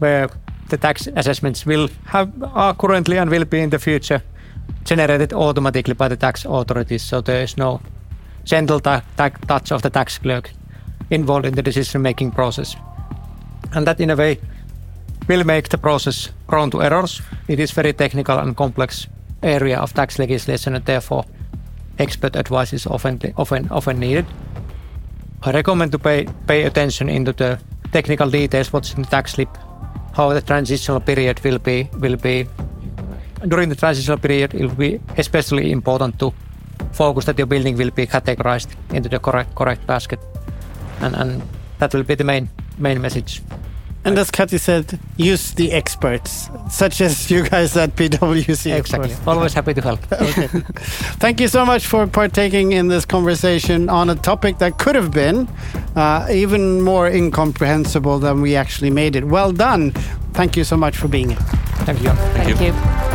where 0.00 0.28
the 0.68 0.76
tax 0.76 1.08
assessments 1.16 1.64
will 1.66 1.88
have 2.06 2.28
are 2.42 2.74
currently 2.74 3.18
and 3.18 3.30
will 3.30 3.44
be 3.44 3.60
in 3.60 3.70
the 3.70 3.78
future 3.78 4.20
generated 4.84 5.32
automatically 5.32 5.94
by 5.94 6.08
the 6.08 6.16
tax 6.16 6.44
authorities. 6.44 7.02
So 7.02 7.20
there 7.20 7.42
is 7.42 7.56
no 7.56 7.80
gentle 8.44 8.80
ta- 8.80 9.02
ta- 9.16 9.30
touch 9.48 9.72
of 9.72 9.82
the 9.82 9.90
tax 9.90 10.18
clerk 10.18 10.50
involved 11.10 11.46
in 11.46 11.54
the 11.54 11.62
decision-making 11.62 12.32
process, 12.32 12.76
and 13.74 13.86
that 13.86 14.00
in 14.00 14.10
a 14.10 14.16
way 14.16 14.38
will 15.28 15.44
make 15.44 15.68
the 15.68 15.78
process 15.78 16.30
prone 16.46 16.70
to 16.70 16.82
errors. 16.82 17.22
It 17.48 17.60
is 17.60 17.70
very 17.70 17.92
technical 17.92 18.38
and 18.38 18.56
complex 18.56 19.06
area 19.42 19.78
of 19.78 19.92
tax 19.92 20.18
legislation, 20.18 20.74
and 20.74 20.84
therefore 20.84 21.24
expert 21.98 22.36
advice 22.36 22.72
is 22.72 22.86
often 22.86 23.18
often 23.36 23.68
often 23.70 24.00
needed. 24.00 24.26
I 25.42 25.52
recommend 25.52 25.92
to 25.92 25.98
pay 25.98 26.26
pay 26.46 26.64
attention 26.64 27.08
into 27.08 27.32
the 27.32 27.58
technical 27.92 28.30
details, 28.30 28.72
what's 28.72 28.94
in 28.94 29.02
the 29.02 29.08
tax 29.08 29.32
slip, 29.32 29.48
how 30.14 30.32
the 30.32 30.40
transitional 30.40 31.00
period 31.00 31.40
will 31.44 31.58
be 31.58 31.88
will 32.00 32.16
be. 32.16 32.46
During 33.46 33.68
the 33.68 33.76
transitional 33.76 34.18
period, 34.18 34.54
it 34.54 34.66
will 34.66 34.74
be 34.74 35.00
especially 35.16 35.70
important 35.70 36.18
to 36.18 36.32
focus 36.92 37.24
that 37.26 37.38
your 37.38 37.46
building 37.46 37.76
will 37.76 37.90
be 37.90 38.06
categorized 38.06 38.68
into 38.92 39.08
the 39.08 39.18
correct 39.18 39.54
correct 39.54 39.86
basket, 39.86 40.18
and 41.00 41.14
and 41.14 41.42
that 41.78 41.94
will 41.94 42.04
be 42.04 42.16
the 42.16 42.24
main 42.24 42.48
main 42.78 43.00
message. 43.00 43.42
And 44.04 44.18
as 44.18 44.30
Kati 44.30 44.58
said, 44.58 44.98
use 45.16 45.52
the 45.54 45.72
experts, 45.72 46.48
such 46.70 47.00
as 47.00 47.30
you 47.32 47.48
guys 47.48 47.76
at 47.76 47.94
PwC. 47.96 48.76
Exactly. 48.76 49.14
Always 49.26 49.52
happy 49.54 49.74
to 49.74 49.80
help. 49.82 50.00
Thank 51.20 51.40
you 51.40 51.48
so 51.48 51.66
much 51.66 51.86
for 51.86 52.06
partaking 52.06 52.72
in 52.72 52.88
this 52.88 53.04
conversation 53.04 53.88
on 53.88 54.08
a 54.08 54.14
topic 54.14 54.58
that 54.58 54.78
could 54.78 54.94
have 54.94 55.10
been 55.10 55.48
uh, 55.96 56.26
even 56.30 56.80
more 56.82 57.08
incomprehensible 57.08 58.18
than 58.18 58.40
we 58.40 58.56
actually 58.56 58.90
made 58.90 59.16
it. 59.16 59.24
Well 59.24 59.52
done. 59.52 59.90
Thank 60.32 60.56
you 60.56 60.64
so 60.64 60.76
much 60.76 60.96
for 60.96 61.08
being 61.08 61.30
here. 61.30 61.38
Thank 61.84 62.02
you. 62.02 62.10
Thank 62.10 62.48
you. 62.48 62.54
Thank 62.54 63.02
you. 63.02 63.07